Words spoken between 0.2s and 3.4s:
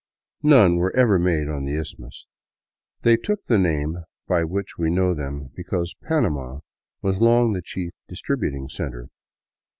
None were ever made on the Isthmus; they